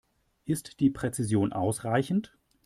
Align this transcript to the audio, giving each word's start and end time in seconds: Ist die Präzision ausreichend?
Ist 0.45 0.79
die 0.79 0.89
Präzision 0.89 1.53
ausreichend? 1.53 2.33